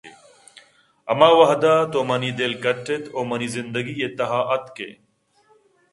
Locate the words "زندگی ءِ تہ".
3.57-4.25